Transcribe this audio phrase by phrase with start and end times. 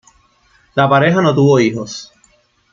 [0.73, 2.11] La pareja no tuvo hijos.